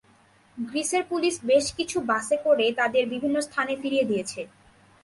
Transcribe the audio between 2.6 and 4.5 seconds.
তাঁদের বিভিন্ন স্থানে ফিরিয়ে দিয়েছে।